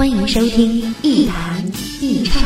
[0.00, 1.62] 欢迎收听《一谈
[2.00, 2.42] 一唱》。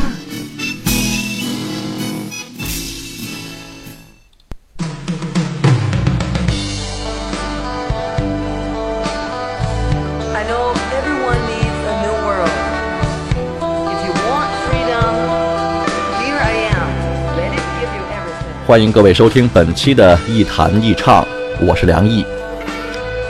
[18.67, 21.23] 欢迎各位收听本期的《一谈一唱》，
[21.61, 22.25] 我是梁毅。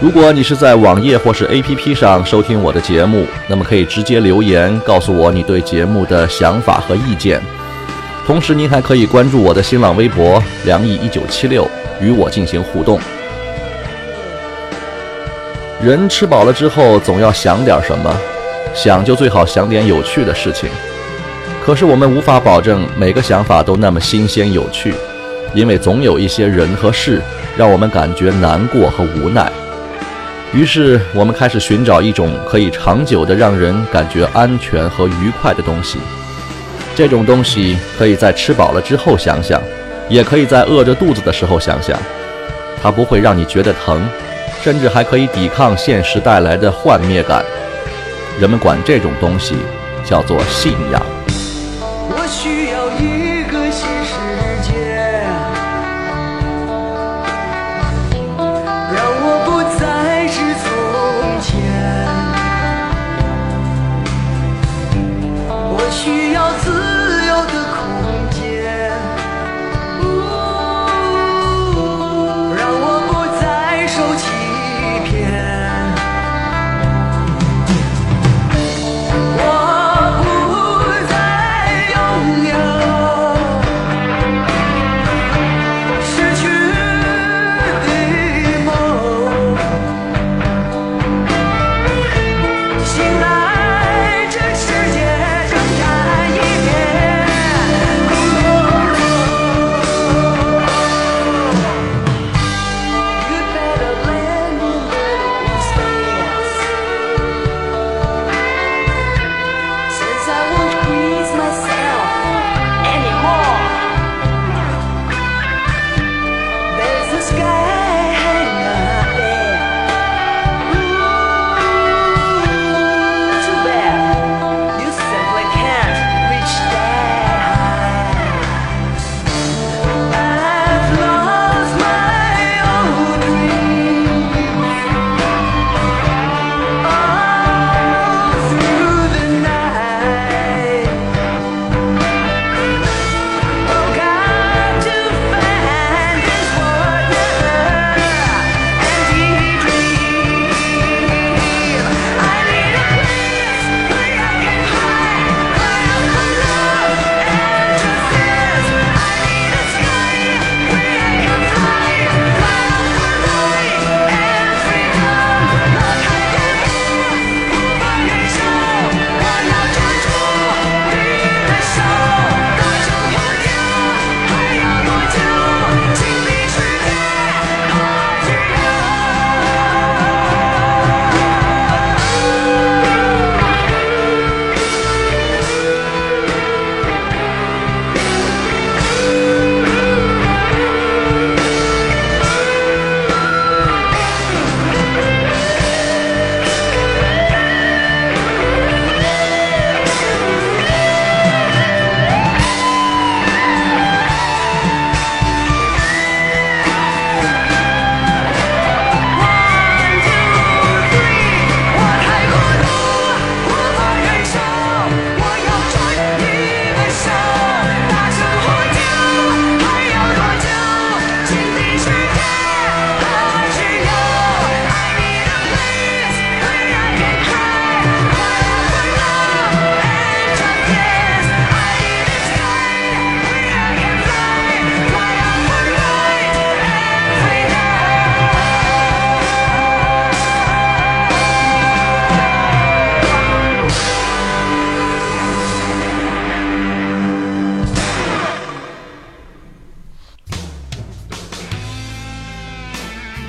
[0.02, 7.42] 如果你是在网页或是 APP 上收听我的节目，那么可以直接留言告诉我你对节目的想法和意见。
[8.28, 11.66] 同时，您还可以关注我的新浪微博“梁毅一九七六”，
[12.02, 13.00] 与我进行互动。
[15.82, 18.14] 人吃饱了之后，总要想点什么，
[18.74, 20.70] 想就最好想点有趣的事情。
[21.64, 24.94] 可是我们无法保证每个想法都那么新鲜有趣，
[25.54, 27.22] 因为总有一些人和事
[27.56, 29.50] 让我们感觉难过和无奈。
[30.56, 36.00] 于是，我们开始寻找一种可以长久的让人感觉安全和愉快的东西。
[36.96, 39.62] 这种东西可以在吃饱了之后想想，
[40.08, 42.00] 也可以在饿着肚子的时候想想。
[42.82, 44.08] 它不会让你觉得疼，
[44.64, 47.44] 甚至还可以抵抗现实带来的幻灭感。
[48.40, 49.58] 人们管这种东西
[50.06, 51.15] 叫做信仰。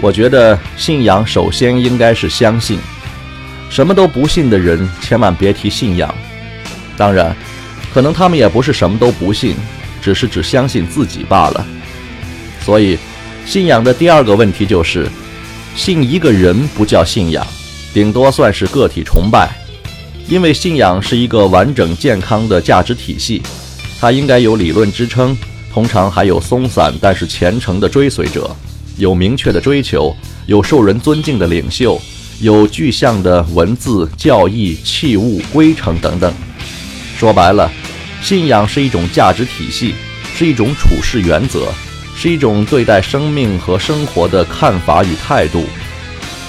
[0.00, 2.78] 我觉得信仰首先应该是相信。
[3.68, 6.14] 什么都不信的人，千万别提信仰。
[6.96, 7.34] 当然，
[7.92, 9.56] 可能他们也不是什么都不信，
[10.00, 11.66] 只是只相信自己罢了。
[12.64, 12.96] 所以，
[13.44, 15.08] 信仰的第二个问题就是，
[15.74, 17.44] 信一个人不叫信仰，
[17.92, 19.50] 顶多算是个体崇拜。
[20.28, 23.42] 因为信仰是一个完整健康的价值体系，
[24.00, 25.36] 它应该有理论支撑，
[25.72, 28.50] 通常还有松散但是虔诚的追随者，
[28.96, 30.14] 有明确的追求，
[30.46, 32.00] 有受人尊敬的领袖，
[32.40, 36.32] 有具象的文字、教义、器物、规程等等。
[37.18, 37.70] 说白了，
[38.22, 39.94] 信仰是一种价值体系，
[40.34, 41.68] 是一种处事原则，
[42.16, 45.64] 是一种对待生命和生活的看法与态度。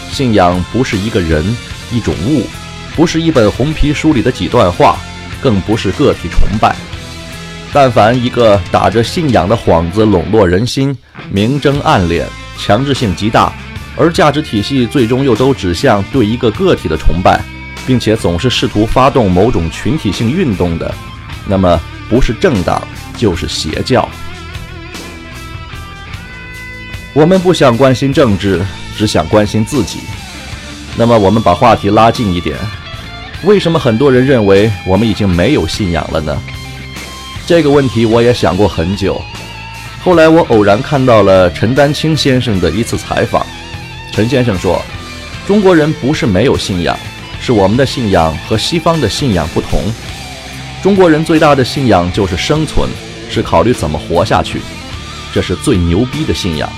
[0.09, 1.43] 信仰不是一个人、
[1.91, 2.43] 一种物，
[2.95, 4.97] 不是一本红皮书里的几段话，
[5.41, 6.73] 更不是个体崇拜。
[7.79, 10.97] 但凡一个打着信仰的幌子笼络人心、
[11.29, 12.23] 明争暗敛、
[12.57, 13.53] 强制性极大，
[13.95, 17.39] 而价值体系最终又都指向对一个个体的崇拜，
[17.85, 20.91] 并且总是试图发动某种群体性运动的，
[21.45, 21.79] 那么
[22.09, 22.81] 不是政党
[23.15, 24.09] 就是邪教。
[27.13, 28.65] 我们不想关心政治，
[28.97, 29.99] 只想关心自己。
[30.97, 32.57] 那么我们把话题拉近一点，
[33.43, 36.41] 为什么很多人认为我们已经没有信仰了呢？
[37.47, 39.21] 这个问题我也想过很久。
[40.03, 43.45] 后来我偶然看到了陈丹青先生的一次采访，
[44.11, 44.83] 陈先生说，
[45.47, 46.99] 中国人不是没有信仰，
[47.39, 49.79] 是我们的信仰和西方的信仰不同。
[50.83, 52.89] 中国人最大的信仰就是生存，
[53.29, 54.61] 是考虑怎么活下去，
[55.33, 56.69] 这是最牛逼的信仰。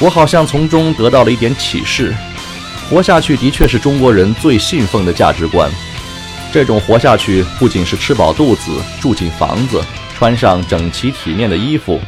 [0.00, 2.14] 我好像从中得到了一点启示，
[2.90, 5.70] 活下去的确是中国人最信奉的价值观。
[6.52, 8.70] 这种活下去不仅是吃饱肚子、
[9.00, 9.82] 住进房子、
[10.14, 11.98] 穿上整齐体面的衣服，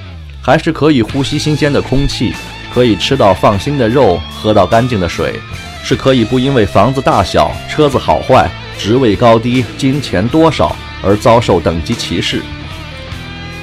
[0.42, 2.34] 还是可以呼吸新鲜的空气，
[2.72, 5.40] 可以吃到放心的肉，喝到干净的水，
[5.82, 8.46] 是可以不因为房子大小、车子好坏、
[8.78, 12.42] 职位高低、金钱多少而遭受等级歧视。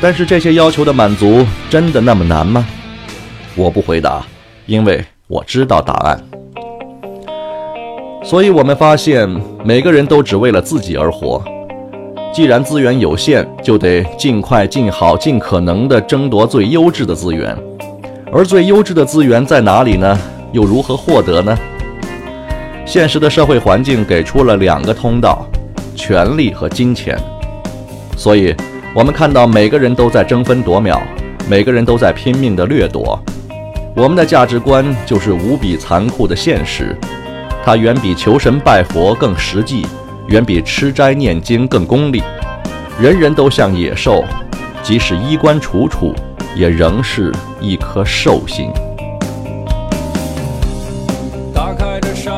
[0.02, 2.66] 但是这些要求的满足真的那么难吗？
[3.54, 4.26] 我不回答，
[4.66, 6.41] 因为我知道答案。
[8.32, 9.30] 所以我们发现，
[9.62, 11.44] 每个人都只为了自己而活。
[12.34, 17.54] 既然资源有限，就得尽快、尽好、尽可能地争夺最优质的资源。
[18.32, 20.18] 而最优质的资源在哪里呢？
[20.54, 21.54] 又如何获得呢？
[22.86, 25.46] 现实的社会环境给出了两个通道：
[25.94, 27.20] 权力和金钱。
[28.16, 28.56] 所以，
[28.96, 31.02] 我们看到每个人都在争分夺秒，
[31.50, 33.22] 每个人都在拼命地掠夺。
[33.94, 36.96] 我们的价值观就是无比残酷的现实。
[37.64, 39.86] 它远比求神拜佛更实际，
[40.28, 42.24] 远比吃斋念经更功利。
[43.00, 44.24] 人人都像野兽，
[44.82, 46.14] 即使衣冠楚楚，
[46.56, 48.72] 也仍是一颗兽心。
[51.54, 52.34] 打开的扇，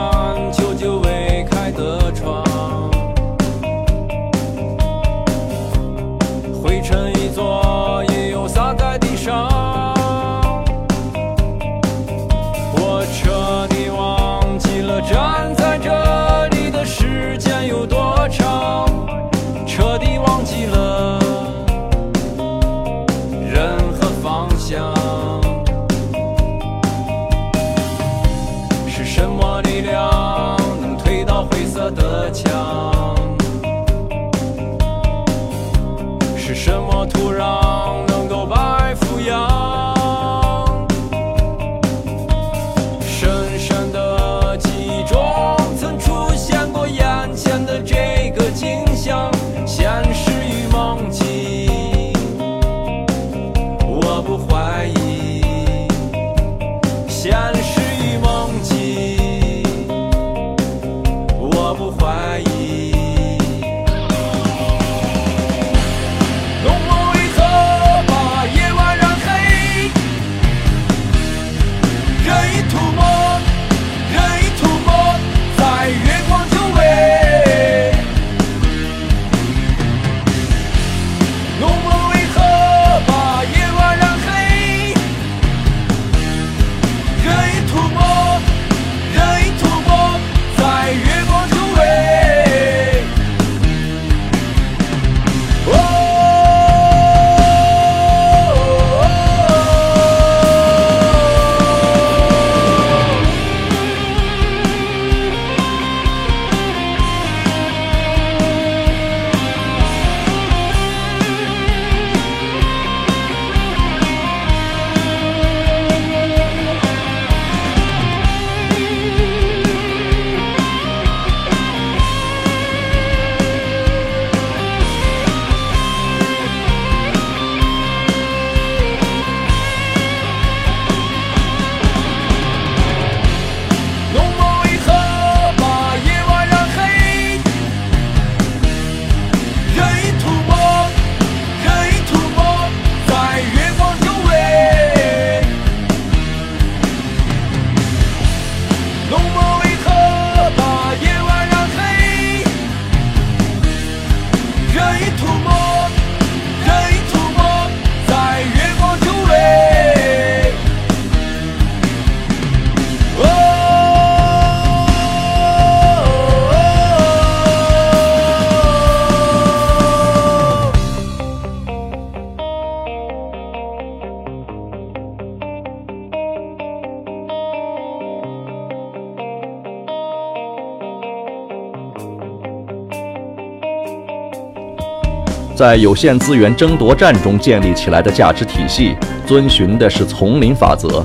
[185.64, 191.02] 在有限资源争夺战中建立起来的价值体系，遵循的是丛林法则：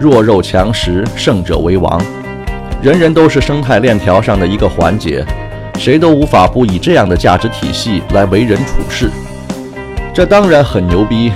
[0.00, 2.02] 弱肉强食，胜者为王。
[2.80, 5.22] 人人都是生态链条上的一个环节，
[5.78, 9.10] 谁都无法不以这样的价值体系来为人处事。
[10.14, 11.30] 这当然很牛逼，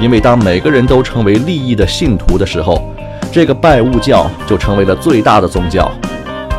[0.00, 2.82] 因为当每个人都成为利益的信徒的时候，
[3.30, 5.88] 这个拜物教就成为了最大的宗教，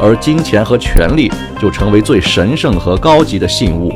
[0.02, 3.92] 而金钱和权力就成为最神圣和高级的信物。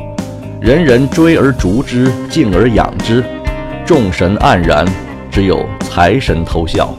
[0.60, 3.22] 人人追而逐之，敬而仰之，
[3.86, 4.84] 众神黯然，
[5.30, 6.92] 只有财神偷笑。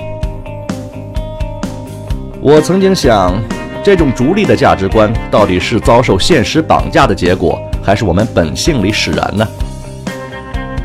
[2.39, 3.37] 我曾经想，
[3.83, 9.45] 这种逐利的价值观到底是遭受现实绑架的结果，还是我们本性里使然呢？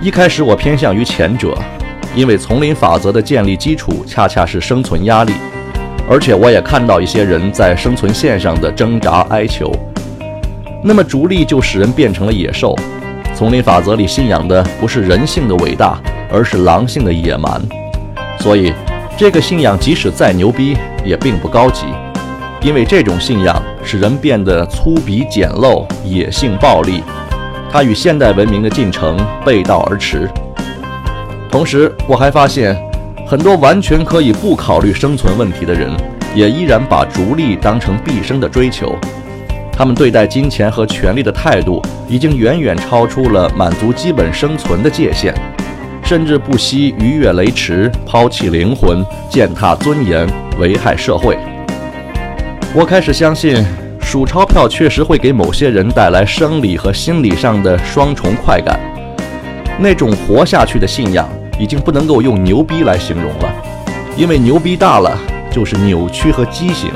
[0.02, 1.56] 一开始我偏向于前者，
[2.16, 5.34] 因为丛林法则的建立基础恰恰是生存压力，
[6.10, 9.72] 而且我也看到一些人在生存线上的挣扎哀求。
[10.86, 12.76] 那么逐利就使人变成了野兽。
[13.34, 15.98] 丛林法则里信仰的不是人性的伟大，
[16.30, 17.58] 而是狼性的野蛮。
[18.38, 18.70] 所以，
[19.16, 21.86] 这个信仰即使再牛逼，也并不高级，
[22.60, 27.02] 因为这种信仰使人变得粗鄙简陋、野性暴力。
[27.72, 30.28] 它与现代文明的进程背道而驰。
[31.50, 32.76] 同时，我还发现，
[33.26, 35.90] 很多完全可以不考虑生存问题的人，
[36.34, 38.96] 也依然把逐利当成毕生的追求。
[39.76, 45.34] 他们对待金钱和权力的态度，已经远远超出了满足基本生存的界限，
[46.04, 50.28] 甚至不惜逾越雷池，抛弃灵魂，践踏尊严，
[50.60, 51.36] 危害社会。
[52.72, 53.64] 我开始相信，
[54.00, 58.78] 数钞票确实会给某些人带来生理和心理上的双重快感。
[59.76, 61.28] 那种活下去的信仰，
[61.58, 63.52] 已经不能够用牛逼来形容了，
[64.16, 65.18] 因为牛逼大了
[65.50, 66.92] 就是扭曲和畸形。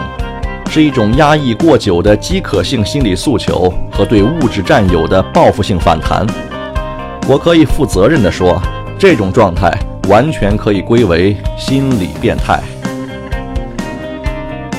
[0.68, 6.26] 是一种压抑过久的饥渴性心理诉求和对物质占有的报复性反弹。
[7.26, 8.60] 我可以负责任地说，
[8.98, 9.72] 这种状态
[10.08, 12.60] 完全可以归为心理变态。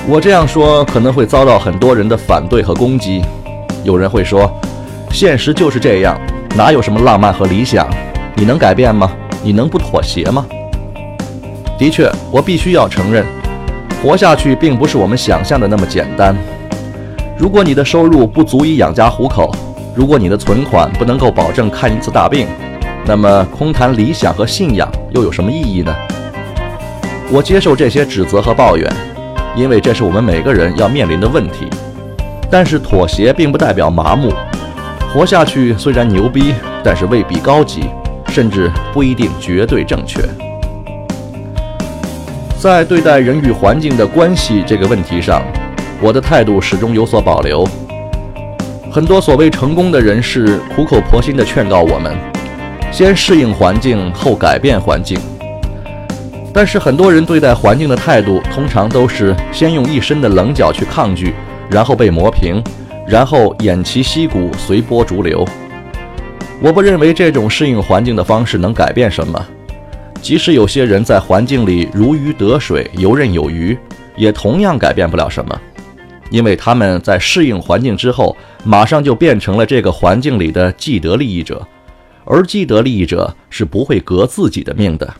[0.08, 3.22] 我这样说可能会遭到很多人的反对和攻击。
[3.84, 4.50] 有人会说，
[5.10, 6.18] 现实就是这样，
[6.56, 7.88] 哪有什么浪漫和理想？
[8.34, 9.10] 你能改变吗？
[9.42, 10.44] 你能不妥协吗？
[11.78, 13.24] 的确，我必须要承认。
[14.02, 16.34] 活下去并不是我们想象的那么简单。
[17.36, 19.54] 如果你的收入不足以养家糊口，
[19.94, 22.46] 如果你的存款不能够保证看一次大病，
[23.04, 25.94] 那么空谈理想和信仰又有什么意义呢？
[27.30, 28.90] 我接受这些指责和抱怨，
[29.54, 31.68] 因为这是我们每个人要面临的问题。
[32.50, 34.32] 但是妥协并不代表麻木。
[35.12, 37.82] 活下去虽然牛逼，但是未必高级，
[38.28, 40.22] 甚至不一定绝对正确。
[42.60, 45.42] 在对待人与环境的关系这个问题上，
[45.98, 47.66] 我的态度始终有所保留。
[48.92, 52.14] 很多所谓成功的人士苦口婆心地劝告我们，
[52.92, 55.18] 先适应环境，后改变环境。
[56.52, 61.32] 但是很多人对待环境的态度，通常都是先用一身的棱角去抗拒，
[61.70, 62.62] 然后被磨平，
[63.08, 65.48] 然后偃旗息鼓，随波逐流。
[66.60, 69.46] 我不认为这种适应环境的方式能改变什么。
[70.22, 73.76] 即使有些人在环境里如鱼得水、游刃有余，
[74.16, 75.60] 也同样改变不了什么，
[76.30, 81.66] 因为他们在适应环境之后，马上就变成了这个环境里的既得利益者，
[82.24, 85.12] 而既得利益者是不会革自己的命的。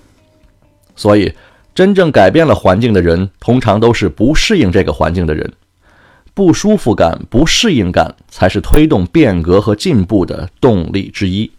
[0.95, 1.33] 所以，
[1.75, 5.50] 真正改变了环境的人，通常都是不适应这个环境的人。
[6.35, 11.50] 不舒服感、不适应感，才是推动变革和进步的动力之一。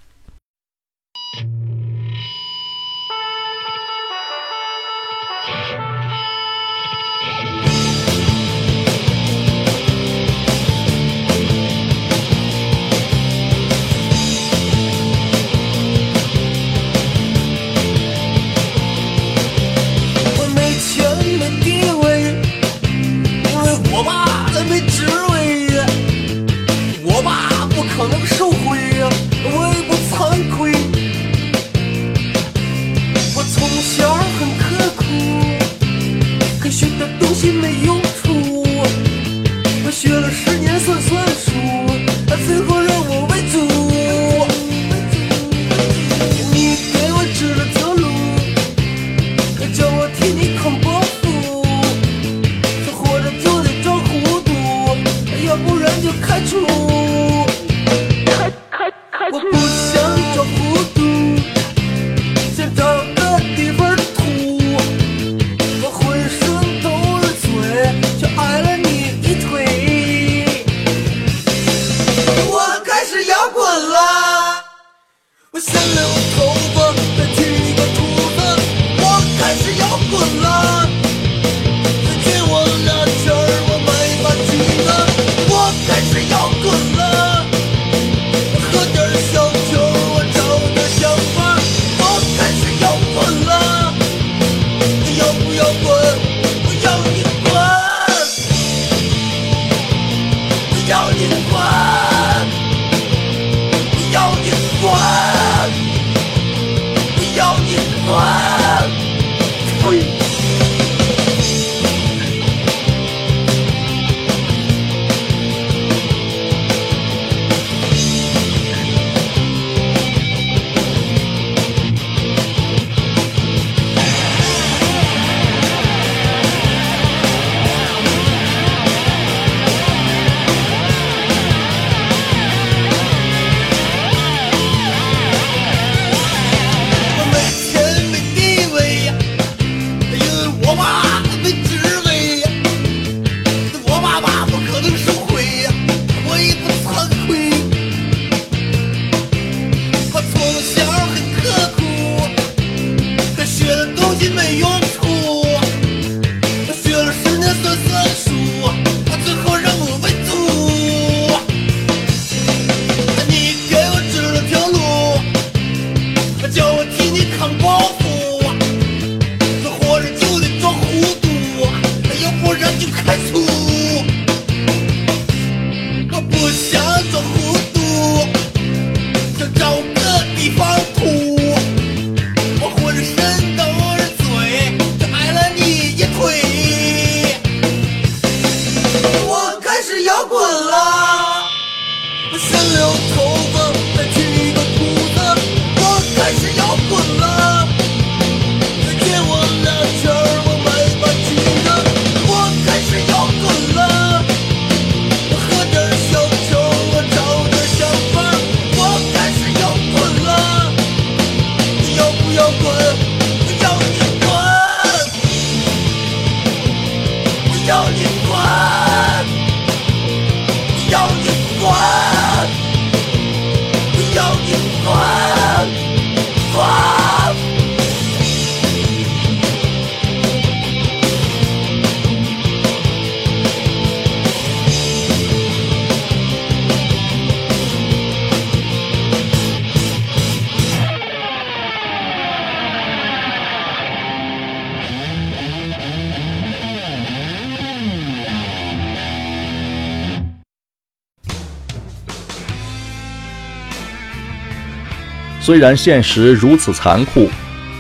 [255.52, 257.30] 虽然现实如此残酷，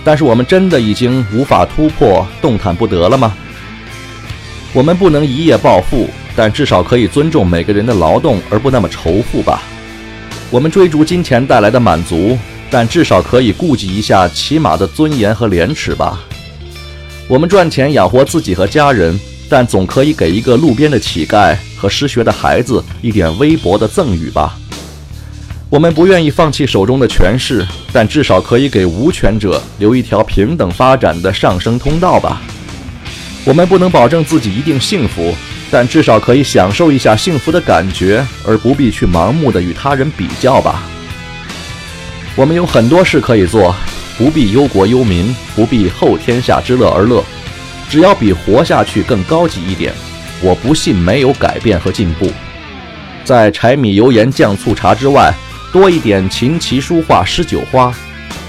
[0.03, 3.33] 但是我们真的已经无法突破、动弹不得了吗？
[4.73, 9.61] 我们不能一夜暴富，但至少可以尊重每个人的劳动，而不那么仇富吧。
[10.49, 12.37] 我们追逐金钱带来的满足，
[12.69, 16.19] 但至少可以顾及一下起码的尊严和廉耻吧。
[17.29, 24.57] 我们赚钱养活自己和家人，但总可以给一个路边的乞丐和失学的孩子一点微薄的赠与吧。
[25.71, 32.41] 我们不愿意放弃手中的权势，但至少可以给无权者留一条平等发展的上升通道吧。
[33.45, 35.33] 我们不能保证自己一定幸福，
[35.71, 40.83] 但至少可以享受一下幸福的感觉，而不必去盲目的与他人比较吧。
[42.35, 43.73] 我们有很多事可以做，
[44.17, 47.23] 不必忧国忧民，不必后天下之乐而乐，
[47.89, 49.93] 只要比活下去更高级一点，
[50.41, 52.29] 我不信没有改变和进步。
[53.23, 55.33] 在柴米油盐酱醋茶之外，
[55.71, 57.93] 多一点琴棋书画诗酒花，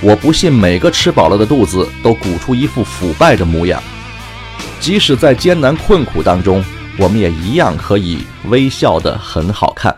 [0.00, 3.80] 我不信每个吃饱了的肚子都鼓出一副腐败的模样。
[4.80, 6.64] 即使在艰难困苦当中，
[6.98, 9.96] 我们也一样可以微笑的很好看。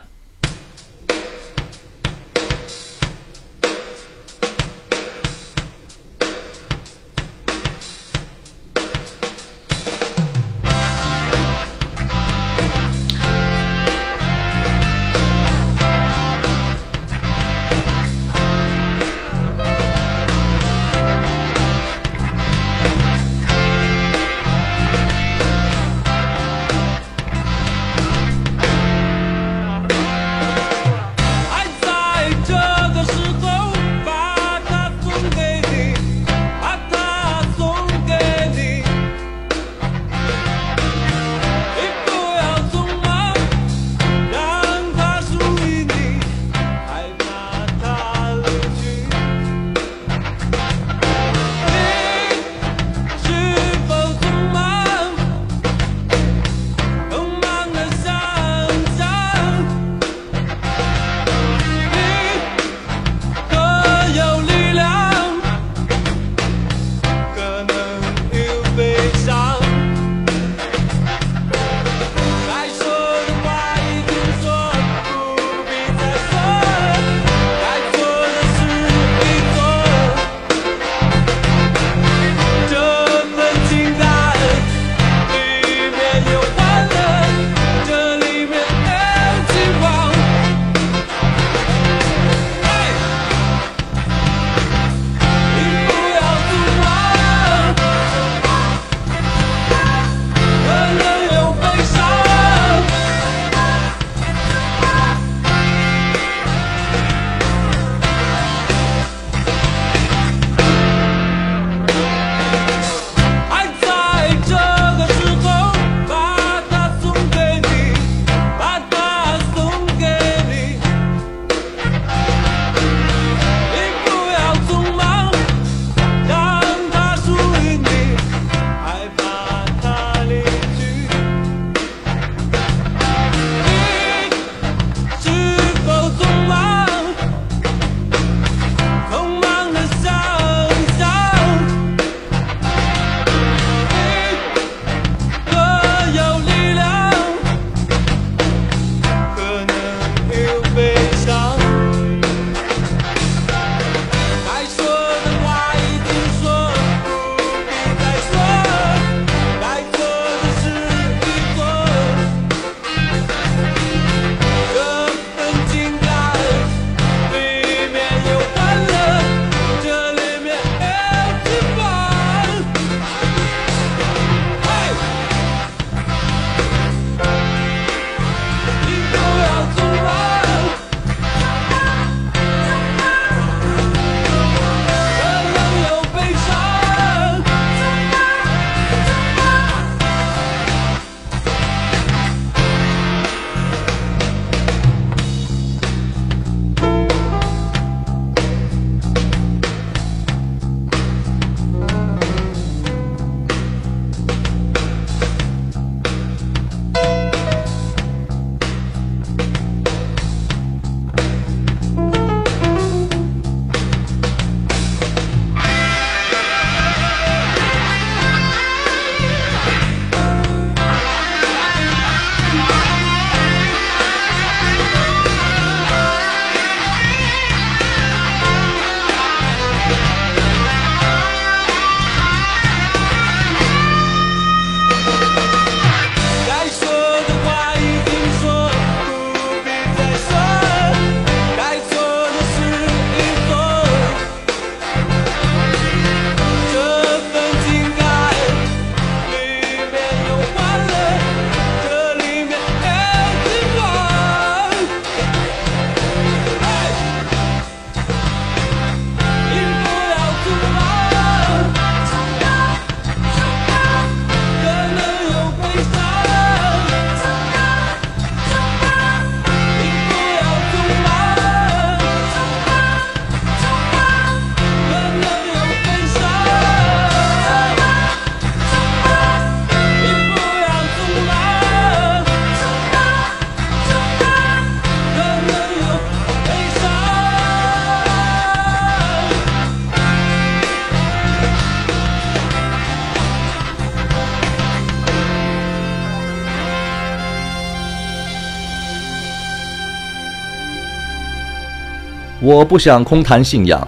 [302.54, 303.86] 我不想空谈信仰，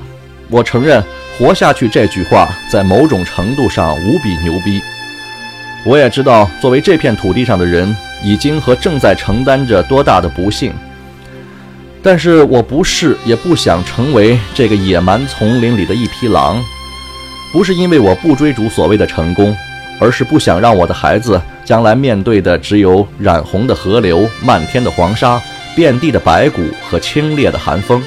[0.50, 1.00] 我承认
[1.38, 4.82] “活下去”这句话在某种程度上无比牛逼。
[5.84, 10.72] 我也知道，作为这片土地上的人，已经和正在承担着多大的不幸。
[12.02, 16.60] 但是我不是，也不想成为这个野蛮丛林里的一匹狼。
[17.52, 19.56] 不是因为我不追逐所谓的成功，
[20.00, 25.40] 而是不想让我的孩子将来面对的只有染红的河流、漫天的黄沙、
[25.76, 28.02] 遍地的白骨和清冽的寒风。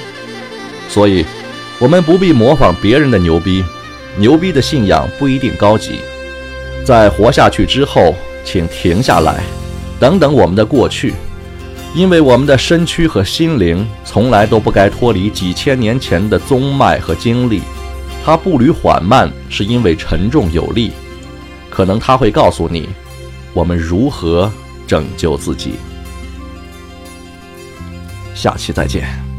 [0.90, 1.24] 所以，
[1.78, 3.64] 我们不必模仿别人的牛逼，
[4.18, 6.00] 牛逼的信仰不一定高级。
[6.84, 9.40] 在活下去之后，请停下来，
[10.00, 11.14] 等等我们的过去，
[11.94, 17.62] 因为我们的身躯和心灵从来都不该脱离几千年前的宗脉和经历。
[18.24, 20.90] 它步履缓慢，是因为沉重有力。
[21.70, 22.88] 可能他会告诉你，
[23.54, 24.50] 我们如何
[24.88, 25.74] 拯救自己。
[28.34, 29.29] 下期再见。